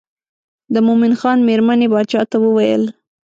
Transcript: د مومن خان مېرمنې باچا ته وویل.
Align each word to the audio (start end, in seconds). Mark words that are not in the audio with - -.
د 0.73 0.75
مومن 0.87 1.13
خان 1.19 1.37
مېرمنې 1.47 1.87
باچا 1.93 2.21
ته 2.31 2.37
وویل. 2.45 2.83